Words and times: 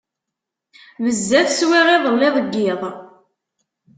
Bezzaf 1.03 1.49
swiɣ 1.51 1.87
iḍelli 1.95 2.29
deg 2.35 2.47
yiḍ. 2.57 2.81